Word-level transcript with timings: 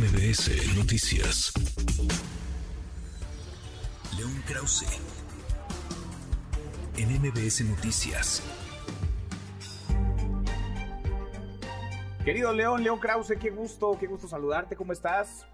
MBS 0.00 0.78
Noticias. 0.78 1.52
León 4.16 4.42
Krause. 4.46 4.86
En 6.96 7.20
MBS 7.20 7.60
Noticias. 7.66 8.42
Querido 12.24 12.54
León, 12.54 12.82
León 12.82 12.98
Krause, 12.98 13.34
qué 13.38 13.50
gusto, 13.50 13.98
qué 14.00 14.06
gusto 14.06 14.26
saludarte, 14.26 14.74
¿cómo 14.74 14.94
estás? 14.94 15.46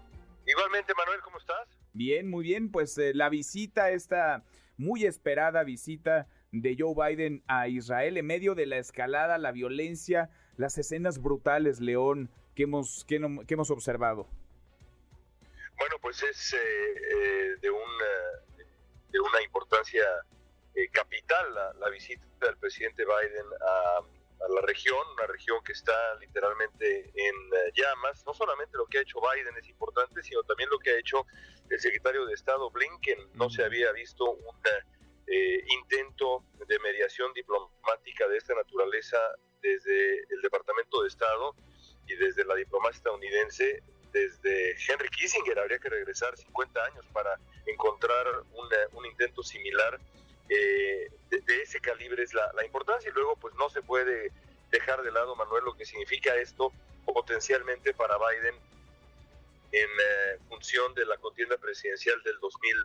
Igualmente, 0.45 0.93
Manuel, 0.97 1.19
¿cómo 1.25 1.39
estás? 1.39 1.67
Bien, 1.91 2.29
muy 2.29 2.45
bien, 2.45 2.71
pues 2.71 2.97
eh, 2.97 3.11
la 3.13 3.27
visita, 3.27 3.89
esta 3.89 4.45
muy 4.77 5.03
esperada 5.03 5.65
visita 5.65 6.29
de 6.53 6.77
Joe 6.79 6.95
Biden 6.95 7.43
a 7.47 7.67
Israel 7.67 8.15
en 8.15 8.25
medio 8.25 8.55
de 8.55 8.65
la 8.65 8.77
escalada, 8.77 9.37
la 9.39 9.51
violencia, 9.51 10.29
las 10.55 10.77
escenas 10.77 11.21
brutales, 11.21 11.81
León, 11.81 12.31
que 12.57 12.63
hemos, 12.63 13.05
que, 13.05 13.15
hemos 13.53 13.69
observado. 13.69 14.27
Bueno, 15.77 15.95
pues 16.01 16.23
es 16.23 16.53
eh, 16.53 16.57
eh, 16.57 17.55
de, 17.61 17.69
una, 17.69 18.11
de 19.11 19.19
una 19.19 19.41
importancia 19.43 20.03
capital 20.91 21.53
la, 21.53 21.73
la, 21.73 21.89
visita 21.89 22.23
del 22.41 22.57
presidente 22.57 23.03
Biden 23.03 23.45
a 23.61 24.01
a 24.41 24.53
la 24.53 24.61
región, 24.61 24.99
una 25.13 25.27
región 25.27 25.63
que 25.63 25.73
está 25.73 26.15
literalmente 26.15 27.11
en 27.15 27.35
eh, 27.35 27.71
llamas. 27.75 28.25
No 28.25 28.33
solamente 28.33 28.77
lo 28.77 28.85
que 28.85 28.99
ha 28.99 29.01
hecho 29.01 29.19
Biden 29.19 29.55
es 29.57 29.67
importante, 29.69 30.21
sino 30.23 30.43
también 30.43 30.69
lo 30.69 30.79
que 30.79 30.91
ha 30.91 30.99
hecho 30.99 31.25
el 31.69 31.79
secretario 31.79 32.25
de 32.25 32.33
Estado 32.33 32.69
Blinken. 32.69 33.31
No 33.33 33.49
se 33.49 33.63
había 33.63 33.91
visto 33.91 34.25
un 34.25 34.55
eh, 35.27 35.63
intento 35.69 36.43
de 36.67 36.79
mediación 36.79 37.33
diplomática 37.33 38.27
de 38.27 38.37
esta 38.37 38.53
naturaleza 38.53 39.17
desde 39.61 40.19
el 40.29 40.41
Departamento 40.41 41.01
de 41.01 41.07
Estado 41.07 41.55
y 42.07 42.15
desde 42.15 42.45
la 42.45 42.55
diplomacia 42.55 42.97
estadounidense, 42.97 43.83
desde 44.11 44.71
Henry 44.71 45.09
Kissinger. 45.09 45.59
Habría 45.59 45.79
que 45.79 45.89
regresar 45.89 46.35
50 46.37 46.83
años 46.83 47.05
para 47.13 47.37
encontrar 47.65 48.25
un 48.93 49.05
intento 49.05 49.43
similar 49.43 49.99
eh, 50.49 51.09
de, 51.29 51.61
ese 51.61 51.79
calibre 51.81 52.23
es 52.23 52.33
la, 52.33 52.65
importancia 52.65 53.09
y 53.09 53.13
luego 53.13 53.35
pues 53.35 53.53
no 53.55 53.69
se 53.69 53.81
puede 53.81 54.31
dejar 54.71 55.01
de 55.03 55.11
lado, 55.11 55.35
Manuel, 55.35 55.65
lo 55.65 55.75
que 55.75 55.85
significa 55.85 56.35
esto 56.35 56.71
potencialmente 57.05 57.93
para 57.93 58.17
Biden 58.17 58.55
en 59.71 59.89
eh, 59.89 60.39
función 60.47 60.93
de 60.93 61.05
la 61.05 61.17
contienda 61.17 61.57
presidencial 61.57 62.21
del 62.23 62.39
2000 62.39 62.75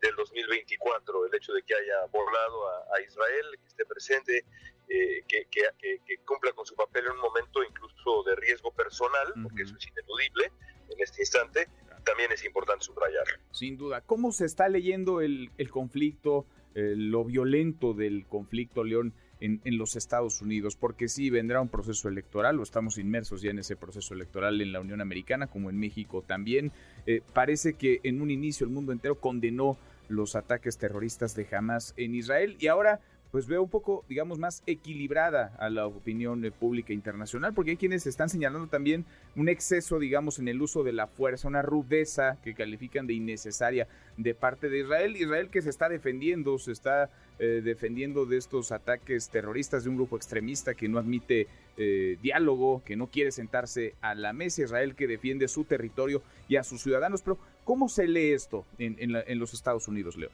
del 0.00 0.16
2024 0.16 1.26
el 1.26 1.34
hecho 1.34 1.52
de 1.52 1.62
que 1.62 1.74
haya 1.74 2.06
volado 2.12 2.68
a, 2.94 3.00
Israel 3.00 3.46
que 3.60 3.66
esté 3.66 3.84
presente 3.86 4.44
eh, 4.88 5.24
que, 5.28 5.46
que, 5.50 6.18
cumpla 6.24 6.52
con 6.52 6.64
su 6.64 6.74
papel 6.74 7.06
en 7.06 7.12
un 7.12 7.20
momento 7.20 7.62
incluso 7.62 8.22
de 8.24 8.36
riesgo 8.36 8.72
personal 8.72 9.32
porque 9.42 9.62
eso 9.62 9.74
es 9.76 9.86
ineludible 9.88 10.52
en 10.90 11.00
este 11.00 11.22
instante 11.22 11.68
también 12.04 12.32
es 12.32 12.42
importante 12.44 12.86
subrayar. 12.86 13.26
Sin 13.52 13.76
duda. 13.76 14.00
Cómo 14.00 14.32
se 14.32 14.46
está 14.46 14.66
leyendo 14.70 15.20
el, 15.20 15.50
el 15.58 15.70
conflicto 15.70 16.46
eh, 16.78 16.94
lo 16.96 17.24
violento 17.24 17.92
del 17.92 18.24
conflicto, 18.26 18.84
León, 18.84 19.12
en, 19.40 19.60
los 19.78 19.96
Estados 19.96 20.42
Unidos, 20.42 20.76
porque 20.76 21.08
sí 21.08 21.30
vendrá 21.30 21.60
un 21.60 21.68
proceso 21.68 22.08
electoral, 22.08 22.58
o 22.58 22.62
estamos 22.62 22.98
inmersos 22.98 23.42
ya 23.42 23.50
en 23.50 23.58
ese 23.58 23.76
proceso 23.76 24.14
electoral 24.14 24.60
en 24.60 24.72
la 24.72 24.80
Unión 24.80 25.00
Americana, 25.00 25.46
como 25.46 25.70
en 25.70 25.78
México 25.78 26.22
también. 26.26 26.72
Eh, 27.06 27.22
parece 27.32 27.74
que 27.74 28.00
en 28.02 28.20
un 28.20 28.30
inicio 28.30 28.66
el 28.66 28.72
mundo 28.72 28.92
entero 28.92 29.20
condenó 29.20 29.76
los 30.08 30.36
ataques 30.36 30.78
terroristas 30.78 31.34
de 31.34 31.46
Hamas 31.52 31.94
en 31.96 32.14
Israel 32.14 32.56
y 32.58 32.68
ahora 32.68 33.00
pues 33.30 33.46
veo 33.46 33.62
un 33.62 33.68
poco, 33.68 34.04
digamos, 34.08 34.38
más 34.38 34.62
equilibrada 34.66 35.54
a 35.58 35.68
la 35.68 35.86
opinión 35.86 36.44
eh, 36.44 36.50
pública 36.50 36.92
internacional, 36.92 37.52
porque 37.52 37.72
hay 37.72 37.76
quienes 37.76 38.06
están 38.06 38.28
señalando 38.28 38.68
también 38.68 39.04
un 39.36 39.48
exceso, 39.48 39.98
digamos, 39.98 40.38
en 40.38 40.48
el 40.48 40.62
uso 40.62 40.82
de 40.82 40.92
la 40.92 41.06
fuerza, 41.06 41.48
una 41.48 41.62
rudeza 41.62 42.38
que 42.42 42.54
califican 42.54 43.06
de 43.06 43.14
innecesaria 43.14 43.86
de 44.16 44.34
parte 44.34 44.70
de 44.70 44.80
Israel. 44.80 45.16
Israel 45.16 45.50
que 45.50 45.62
se 45.62 45.70
está 45.70 45.88
defendiendo, 45.88 46.58
se 46.58 46.72
está 46.72 47.10
eh, 47.40 47.60
defendiendo 47.62 48.26
de 48.26 48.36
estos 48.36 48.72
ataques 48.72 49.28
terroristas 49.30 49.84
de 49.84 49.90
un 49.90 49.96
grupo 49.96 50.16
extremista 50.16 50.74
que 50.74 50.88
no 50.88 50.98
admite 50.98 51.46
eh, 51.76 52.18
diálogo, 52.20 52.82
que 52.84 52.96
no 52.96 53.06
quiere 53.06 53.30
sentarse 53.30 53.94
a 54.00 54.14
la 54.14 54.32
mesa. 54.32 54.62
Israel 54.62 54.96
que 54.96 55.06
defiende 55.06 55.46
su 55.46 55.64
territorio 55.64 56.22
y 56.48 56.56
a 56.56 56.64
sus 56.64 56.82
ciudadanos. 56.82 57.22
Pero, 57.22 57.38
¿cómo 57.64 57.88
se 57.88 58.08
lee 58.08 58.32
esto 58.32 58.64
en, 58.78 58.96
en 58.98 59.38
los 59.38 59.54
Estados 59.54 59.86
Unidos, 59.86 60.16
Leo? 60.16 60.30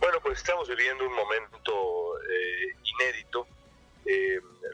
Bueno, 0.00 0.18
pues 0.22 0.38
estamos 0.38 0.68
viviendo 0.68 1.06
un 1.06 1.14
momento 1.14 2.20
eh, 2.28 2.76
inédito. 2.84 3.46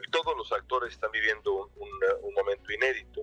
Todos 0.09 0.35
los 0.35 0.51
actores 0.51 0.93
están 0.93 1.11
viviendo 1.11 1.69
un, 1.77 2.33
momento 2.33 2.71
inédito. 2.71 3.21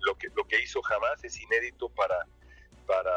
Lo, 0.00 0.14
que, 0.16 0.28
lo 0.34 0.44
que 0.44 0.62
hizo 0.62 0.80
Hamas 0.86 1.24
es 1.24 1.40
inédito 1.40 1.88
para, 1.88 2.26
para 2.90 3.14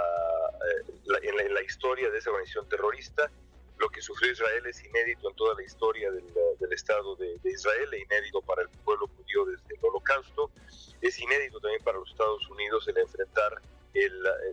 en, 1.24 1.54
la, 1.54 1.64
historia 1.64 2.12
de 2.12 2.20
esa 2.20 2.30
organización 2.30 2.70
terrorista. 2.70 3.32
Lo 3.80 3.90
que 3.90 4.02
sufrió 4.02 4.32
Israel 4.32 4.64
es 4.68 4.86
inédito 4.86 5.30
en 5.30 5.36
toda 5.36 5.56
la 5.56 5.64
historia 5.64 6.12
del, 6.12 6.24
Estado 6.72 7.16
de, 7.16 7.38
de, 7.40 7.52
Israel 7.52 7.94
e 7.94 8.00
inédito 8.00 8.42
para 8.42 8.62
el 8.62 8.70
pueblo 8.86 9.08
judío 9.08 9.46
desde 9.46 9.76
el 9.76 9.80
Holocausto. 9.82 10.52
Es 11.02 11.20
inédito 11.20 11.60
también 11.60 11.84
para 11.84 11.98
los 11.98 12.10
Estados 12.10 12.48
Unidos 12.50 12.88
el 12.88 12.98
enfrentar 13.00 13.62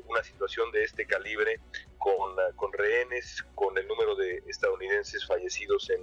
una 0.06 0.22
situación 0.22 0.70
de 0.72 0.84
este 0.84 1.06
calibre 1.06 1.60
con, 1.98 2.37
con, 2.56 2.72
rehenes, 2.72 3.42
con 3.54 3.76
el 3.78 3.87
número 3.88 4.14
de 4.14 4.42
estadounidenses 4.47 5.26
fallecidos 5.26 5.88
en, 5.91 6.00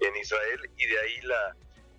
en 0.00 0.16
Israel 0.16 0.70
y 0.76 0.86
de 0.86 0.98
ahí 1.00 1.20
la, 1.22 1.56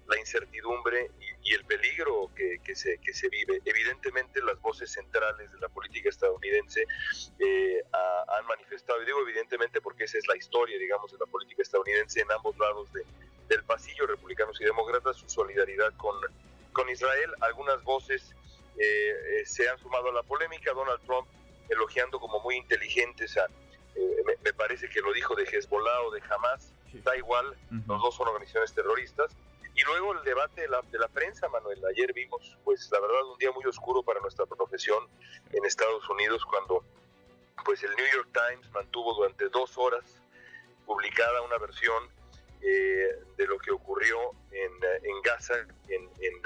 la 0.08 0.20
incertidumbre 0.20 1.12
y, 1.20 1.29
el 1.54 1.66
peligro 1.66 2.30
que, 2.36 2.60
que, 2.64 2.76
se, 2.76 2.98
que 3.00 3.14
se 3.14 3.30
vive. 3.30 3.62
Evidentemente 3.66 4.42
las 4.42 4.60
voces 4.62 4.92
centrales 4.92 5.52
de 5.52 5.60
la 5.60 5.70
política 5.70 6.10
estadounidense 6.10 6.86
eh, 7.40 7.84
han 7.92 8.46
manifestado, 8.46 9.02
y 9.02 9.06
digo 9.06 9.20
evidentemente 9.22 9.82
porque 9.82 10.04
esa 10.04 10.18
es 10.18 10.28
la 10.28 10.38
historia, 10.38 10.78
digamos, 10.78 11.12
de 11.12 11.18
la 11.18 11.26
política 11.26 11.62
estadounidense 11.62 12.22
en 12.22 12.32
ambos 12.32 12.58
lados 12.58 12.92
de, 12.94 13.04
del 13.48 13.64
pasillo, 13.64 14.06
republicanos 14.08 14.60
y 14.62 14.66
demócratas, 14.66 15.18
su 15.18 15.30
solidaridad 15.30 15.94
con, 15.98 16.16
con 16.72 16.90
Israel. 16.90 17.32
Algunas 17.42 17.84
voces 17.84 18.34
eh, 18.78 19.44
se 19.46 19.68
han 19.68 19.78
sumado 19.80 20.10
a 20.10 20.14
la 20.14 20.24
polémica. 20.24 20.72
Donald 20.74 21.02
Trump 21.06 21.28
elogiando 21.70 22.20
como 22.20 22.40
muy 22.40 22.56
inteligentes 22.56 23.38
a, 23.38 23.46
eh, 23.96 24.24
me, 24.44 24.54
parece 24.54 24.90
que 24.90 25.02
lo 25.02 25.14
dijo 25.14 25.36
de 25.36 25.44
Hezbollah 25.44 26.02
o 26.08 26.12
de 26.12 26.22
Hamas, 26.30 26.72
da 27.04 27.16
igual, 27.16 27.56
los 27.88 28.02
dos 28.02 28.16
son 28.16 28.28
organizaciones 28.28 28.74
terroristas. 28.74 29.32
Y 29.76 29.84
luego 29.84 30.14
el 30.14 30.24
debate 30.24 30.62
de 30.62 30.68
la, 30.68 30.82
de 30.82 31.00
la, 31.00 31.08
prensa, 31.08 31.48
Manuel. 31.48 31.82
Ayer 31.86 32.12
vimos, 32.14 32.58
pues 32.64 32.90
la 32.92 33.00
verdad, 33.00 33.24
un 33.32 33.38
día 33.38 33.52
muy 33.52 33.66
oscuro 33.66 34.04
para 34.04 34.20
nuestra 34.20 34.46
profesión 34.46 35.08
en 35.52 35.66
Estados 35.66 36.08
Unidos 36.10 36.44
cuando 36.46 36.84
pues 37.64 37.84
el 37.84 37.96
New 37.96 38.06
York 38.14 38.30
Times 38.34 38.72
mantuvo 38.72 39.14
durante 39.14 39.48
dos 39.50 39.78
horas 39.78 40.04
publicada 40.86 41.42
una 41.42 41.58
versión 41.58 42.10
eh, 42.62 43.10
de 43.38 43.48
lo 43.48 43.58
que 43.60 43.72
ocurrió 43.72 44.18
en, 44.52 44.72
en 45.04 45.22
Gaza, 45.22 45.54
en, 45.88 46.10
en, 46.20 46.42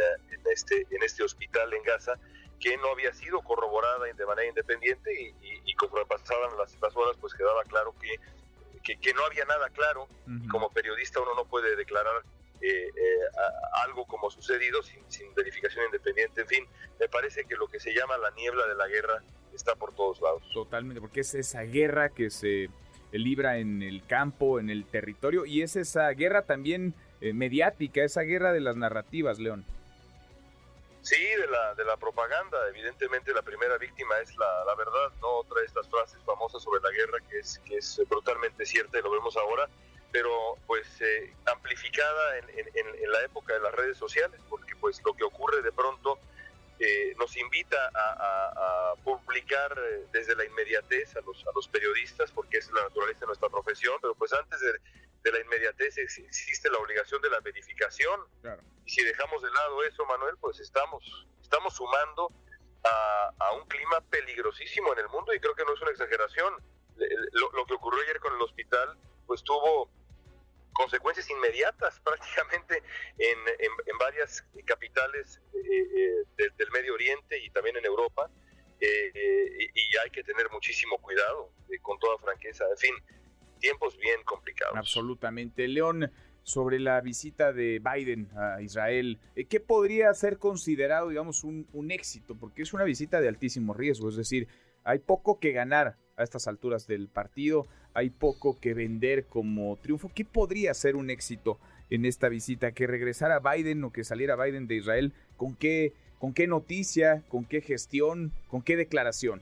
este, 0.52 0.86
en 0.92 1.02
este 1.02 1.24
hospital 1.24 1.74
en 1.74 1.82
Gaza, 1.84 2.20
que 2.60 2.78
no 2.78 2.90
había 2.90 3.14
sido 3.14 3.42
corroborada 3.42 4.06
de 4.06 4.26
manera 4.26 4.48
independiente 4.48 5.12
y, 5.12 5.34
y, 5.66 5.74
conforme 5.76 6.06
pasaban 6.06 6.56
las, 6.58 6.80
las, 6.80 6.96
horas, 6.96 7.18
pues 7.20 7.34
quedaba 7.34 7.64
claro 7.64 7.96
que, 8.00 8.96
que, 8.96 9.14
no 9.14 9.26
había 9.26 9.44
nada 9.46 9.70
claro. 9.70 10.08
y 10.28 10.48
como 10.48 10.70
periodista 10.70 11.20
uno 11.20 11.34
no 11.36 11.46
puede 11.46 11.76
declarar 11.76 12.22
eh, 12.64 12.88
eh, 12.88 13.20
algo 13.84 14.06
como 14.06 14.32
sucedido 14.32 14.82
sin, 14.84 15.04
sin, 15.10 15.34
verificación 15.36 15.86
independiente. 15.86 16.42
En 16.42 16.48
fin, 16.48 16.68
me 17.00 17.10
parece 17.10 17.44
que 17.44 17.56
lo 17.56 17.68
que 17.68 17.80
se 17.80 17.94
llama 17.94 18.18
la 18.18 18.32
niebla 18.32 18.66
de 18.68 18.76
la 18.76 18.88
guerra 18.88 19.22
está 19.54 19.76
por 19.76 19.94
todos 19.94 20.22
lados. 20.22 20.44
Totalmente, 20.54 21.02
porque 21.02 21.22
es 21.22 21.34
esa 21.36 21.64
guerra 21.64 22.10
que 22.10 22.30
se 22.30 22.70
libra 23.12 23.58
en 23.58 23.84
el 23.84 24.06
campo, 24.08 24.60
en 24.60 24.70
el 24.70 24.86
territorio, 24.86 25.46
y 25.46 25.62
es 25.62 25.76
esa 25.76 26.10
guerra 26.12 26.44
también 26.44 26.96
eh, 27.22 27.34
mediática, 27.34 28.04
esa 28.04 28.22
guerra 28.22 28.54
de 28.54 28.62
las 28.62 28.76
narrativas, 28.76 29.40
León. 29.40 29.66
Sí, 31.02 31.22
de 31.22 31.48
la, 31.48 31.76
de 31.76 31.84
la 31.84 31.98
propaganda. 31.98 32.58
Evidentemente 32.70 33.34
la 33.34 33.42
primera 33.42 33.78
víctima 33.78 34.18
es 34.20 34.34
la, 34.38 34.64
la 34.66 34.76
verdad, 34.76 35.12
no 35.22 35.28
otra 35.40 35.60
de 35.60 35.66
estas 35.66 35.90
frases 35.90 36.18
famosas 36.26 36.64
sobre 36.64 36.82
la 36.82 36.92
guerra 36.92 37.18
que 37.30 37.40
es, 37.40 37.60
que 37.66 37.76
es 37.76 38.02
brutalmente 38.10 38.66
cierta 38.66 39.00
y 39.00 39.02
lo 39.02 39.12
vemos 39.12 39.36
ahora, 39.36 39.68
pero 40.14 40.58
pues 40.68 40.88
eh, 41.02 41.34
amplificada 41.48 42.38
en, 42.38 42.50
en, 42.52 42.68
en, 42.76 43.12
la 43.12 43.24
época 43.24 43.56
de 43.56 43.60
las 43.60 43.74
redes 43.74 43.98
sociales, 43.98 44.40
porque 44.48 44.76
pues 44.76 45.02
lo 45.04 45.16
que 45.16 45.24
ocurre 45.24 45.64
de 45.64 45.72
pronto 45.72 46.20
eh, 46.80 47.16
nos 47.18 47.36
invita 47.36 47.78
a, 47.96 48.94
publicar 49.04 49.76
eh, 49.78 50.06
desde 50.12 50.36
la 50.36 50.46
inmediatez 50.46 51.16
a 51.16 51.22
los, 51.22 51.46
a 51.48 51.52
los 51.56 51.68
periodistas, 51.68 52.32
porque 52.32 52.58
es 52.58 52.72
la 52.72 52.84
naturaleza 52.84 53.22
de 53.22 53.26
nuestra 53.26 53.50
profesión, 53.50 53.98
pero 54.02 54.14
pues 54.16 54.32
antes 54.34 54.60
de, 54.60 55.32
la 55.32 55.40
inmediatez 55.40 55.98
existe 55.98 56.70
la 56.70 56.78
obligación 56.78 57.22
de 57.22 57.30
la 57.30 57.40
verificación. 57.40 58.20
Y 58.86 58.92
si 58.92 59.04
dejamos 59.04 59.42
de 59.42 59.50
lado 59.50 59.84
eso, 59.84 60.06
Manuel, 60.06 60.38
pues 60.40 60.60
estamos, 60.60 61.26
estamos 61.42 61.74
sumando 61.74 62.32
a, 62.84 63.52
un 63.60 63.68
clima 63.68 64.00
peligrosísimo 64.10 64.94
en 64.94 65.00
el 65.00 65.10
mundo 65.10 65.34
y 65.34 65.40
creo 65.40 65.56
que 65.56 65.64
no 65.66 65.74
es 65.74 65.82
una 65.82 65.92
exageración. 65.92 66.54
Lo, 66.98 67.52
lo, 67.54 67.66
que 67.66 67.74
ocurrió 67.74 68.04
ayer 68.04 68.20
con 68.20 68.36
el 68.36 68.42
hospital, 68.42 68.98
pues 69.26 69.44
tuvo 69.44 69.90
consecuencias 70.74 71.30
inmediatas 71.30 72.00
prácticamente 72.02 72.84
en, 73.18 73.38
en, 73.60 73.98
varias 74.00 74.44
capitales 74.66 75.42
del 76.38 76.72
Medio 76.72 76.94
Oriente 76.94 77.38
y 77.40 77.50
también 77.52 77.78
en 77.78 77.86
Europa. 77.86 78.30
y 78.80 79.98
hay 79.98 80.10
que 80.12 80.24
tener 80.24 80.50
muchísimo 80.52 80.98
cuidado, 80.98 81.54
con 81.82 81.98
toda 82.00 82.18
franqueza. 82.18 82.66
En 82.70 82.78
fin, 82.78 82.96
tiempos 83.60 83.98
bien 83.98 84.22
complicados. 84.26 84.76
Absolutamente. 84.76 85.68
León, 85.68 86.12
sobre 86.44 86.80
la 86.80 87.00
visita 87.00 87.54
de 87.54 87.80
Biden 87.80 88.30
a 88.36 88.62
Israel, 88.62 89.20
eh, 89.36 89.46
¿qué 89.46 89.60
podría 89.60 90.14
ser 90.14 90.38
considerado, 90.38 91.10
digamos, 91.10 91.44
un, 91.44 91.68
un, 91.72 91.92
éxito? 91.92 92.36
Porque 92.38 92.62
es 92.62 92.74
una 92.74 92.84
visita 92.84 93.22
de 93.22 93.30
altísimo 93.30 93.74
riesgo, 93.74 94.10
es 94.10 94.18
decir, 94.18 94.50
hay 94.84 95.00
poco 95.00 95.40
que 95.40 95.54
ganar 95.54 95.98
a 96.18 96.24
estas 96.24 96.48
alturas 96.48 96.88
del 96.88 97.08
partido, 97.08 97.68
hay 97.94 98.10
poco 98.10 98.60
que 98.60 98.74
vender 98.74 99.26
como 99.26 99.78
triunfo. 99.78 100.12
¿Qué 100.14 100.26
podría 100.26 100.74
ser 100.74 100.96
un 100.96 101.10
éxito 101.10 101.60
en 101.90 102.06
esta 102.06 102.30
visita? 102.30 102.72
Que 102.72 102.88
regresara 102.88 103.40
Biden 103.40 103.84
o 103.84 103.92
que 103.92 104.04
saliera 104.04 104.36
Biden 104.36 104.68
de 104.68 104.76
Israel, 104.76 105.14
¿con 105.38 105.56
qué, 105.56 105.94
con 106.20 106.34
qué 106.34 106.48
noticia, 106.48 107.24
con 107.30 107.46
qué 107.46 107.62
gestión, 107.62 108.32
con 108.48 108.62
qué 108.62 108.76
declaración? 108.76 109.42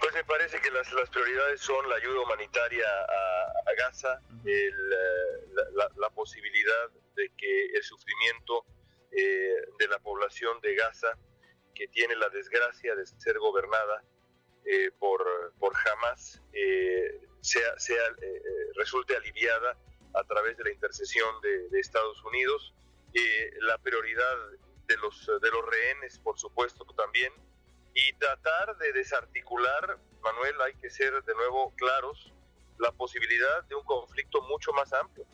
Pues 0.00 0.14
me 0.14 0.24
parece 0.24 0.60
que 0.60 0.70
las, 0.70 0.92
las 0.92 1.08
prioridades 1.10 1.60
son 1.60 1.88
la 1.88 1.96
ayuda 1.96 2.20
humanitaria 2.20 2.86
a, 2.86 3.74
Gaza, 3.78 4.20
el, 4.44 4.92
eh, 4.92 5.56
la, 5.96 6.10
posibilidad 6.10 6.90
de 7.16 7.30
que 7.36 7.66
el 7.74 7.82
sufrimiento 7.82 8.66
eh, 9.10 9.64
de 9.78 9.88
la 9.88 9.98
población 10.00 10.60
de 10.60 10.74
Gaza, 10.74 11.16
que 11.74 11.88
tiene 11.88 12.14
la 12.16 12.28
desgracia 12.28 12.94
de 12.94 13.06
ser 13.06 13.38
gobernada 13.38 14.04
eh, 14.64 14.90
por, 14.98 15.52
por 15.58 15.72
Hamas, 15.76 16.40
sea, 17.40 17.78
sea, 17.78 18.02
resulte 18.76 19.16
aliviada 19.16 19.76
a 20.14 20.24
través 20.24 20.56
de 20.56 20.64
la 20.64 20.70
intercesión 20.70 21.40
de, 21.40 21.68
de 21.68 21.80
Estados 21.80 22.22
Unidos. 22.24 22.74
la 23.60 23.78
prioridad 23.78 24.36
de 24.86 24.96
los, 24.98 25.26
de 25.26 25.50
los 25.50 25.66
rehenes, 25.66 26.18
por 26.18 26.38
supuesto, 26.38 26.84
también. 26.96 27.32
Y 27.94 28.12
tratar 28.14 28.76
de 28.78 28.92
desarticular, 28.92 29.98
Manuel, 30.22 30.60
hay 30.62 30.74
que 30.74 30.90
ser 30.90 31.22
de 31.24 31.34
nuevo 31.34 31.74
claros, 31.76 32.32
la 32.78 32.92
posibilidad 32.92 33.64
de 33.64 33.74
un 33.74 33.84
conflicto 33.84 34.42
mucho 34.42 34.72
más 34.72 34.92
amplio, 34.92 35.24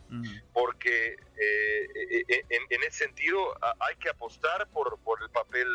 porque 0.53 1.15
eh, 1.15 1.89
eh, 1.95 2.25
eh, 2.29 2.45
en, 2.49 2.83
ese 2.83 3.07
sentido 3.07 3.57
hay 3.81 3.97
que 3.97 4.11
apostar 4.11 4.69
por, 4.69 4.99
por 5.01 5.23
el 5.23 5.31
papel 5.31 5.67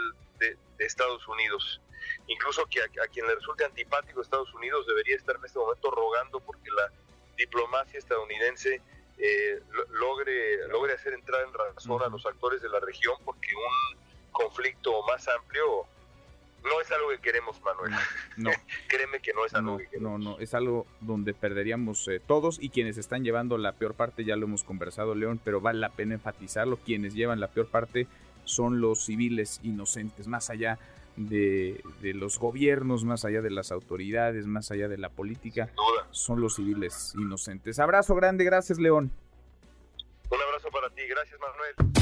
de, 0.84 0.88
Estados 0.88 1.28
Unidos. 1.28 1.82
Incluso 2.28 2.66
que 2.68 2.82
a, 2.82 3.08
quien 3.08 3.28
le 3.28 3.36
resulte 3.36 3.66
antipático 3.66 4.22
Estados 4.22 4.54
Unidos 4.54 4.86
debería 4.88 5.16
estar 5.16 5.36
en 5.36 5.46
este 5.46 5.60
momento 5.60 5.92
rogando 5.92 6.40
porque 6.40 6.70
la 6.72 6.92
diplomacia 7.38 8.00
estadounidense 8.00 8.82
logre, 9.90 10.68
logre 10.68 10.94
hacer 10.94 11.14
entrar 11.14 11.46
en 11.46 11.54
razón 11.54 12.02
a 12.02 12.08
los 12.08 12.26
actores 12.26 12.62
de 12.62 12.70
la 12.70 12.80
región, 12.80 13.16
porque 13.24 13.50
un 13.56 13.98
conflicto 14.32 15.02
más 15.04 15.28
amplio 15.28 15.86
no 16.64 16.82
es 16.82 16.92
algo 16.92 17.10
que 17.10 17.20
queremos, 17.20 17.62
Manuel. 17.62 17.92
No. 18.38 18.52
Créeme 18.88 19.20
que 19.20 19.34
no 19.34 19.46
es 19.46 19.54
algo 19.54 19.78
que 19.78 19.88
queremos. 19.88 20.20
No, 20.20 20.32
no, 20.32 20.40
es 20.40 20.54
algo 20.54 20.88
donde 21.02 21.34
perderíamos 21.34 22.08
eh, 22.08 22.22
todos 22.26 22.58
y 22.62 22.70
quienes 22.70 22.98
están 22.98 23.24
llevando 23.24 23.58
la 23.58 23.74
peor 23.74 23.96
parte, 23.96 24.24
ya 24.24 24.36
lo 24.36 24.46
hemos 24.46 24.64
conversado, 24.64 25.14
León, 25.14 25.40
pero 25.44 25.62
vale 25.62 25.80
la 25.80 25.90
pena 25.90 26.16
enfatizarlo, 26.16 26.78
quienes 26.78 27.14
llevan 27.14 27.40
la 27.40 27.50
peor 27.50 27.68
parte 27.68 28.08
son 28.46 28.82
los 28.82 29.06
civiles 29.06 29.60
inocentes, 29.64 30.28
más 30.28 30.50
allá 30.50 30.80
de, 31.16 31.84
los 32.02 32.40
gobiernos, 32.40 33.04
más 33.06 33.26
allá 33.26 33.42
de 33.42 33.52
las 33.52 33.72
autoridades, 33.72 34.48
más 34.48 34.72
allá 34.72 34.88
de 34.88 34.98
la 34.98 35.10
política, 35.10 35.70
son 36.12 36.42
los 36.42 36.56
civiles 36.56 37.14
inocentes. 37.18 37.80
Abrazo 37.80 38.16
grande, 38.16 38.44
gracias, 38.44 38.80
León. 38.80 39.12
Un 40.30 40.42
abrazo 40.42 40.70
para 40.72 40.90
ti, 40.90 41.02
gracias, 41.08 41.40
Manuel 41.40 41.94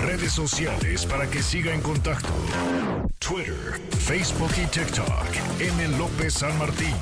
redes 0.00 0.32
sociales 0.32 1.04
para 1.06 1.28
que 1.28 1.42
siga 1.42 1.74
en 1.74 1.80
contacto: 1.80 2.28
Twitter, 3.18 3.78
Facebook 3.98 4.50
y 4.56 4.66
TikTok. 4.66 5.60
M. 5.60 5.98
López 5.98 6.34
San 6.34 6.58
Martín. 6.58 6.94